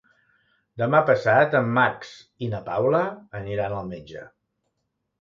Demà 0.81 1.01
passat 1.09 1.53
en 1.61 1.69
Max 1.77 2.15
i 2.47 2.51
na 2.57 2.65
Paula 2.73 3.05
aniran 3.45 3.81
al 3.81 3.97
metge. 3.97 4.29